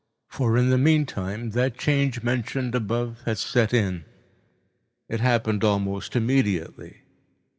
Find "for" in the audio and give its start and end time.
0.29-0.57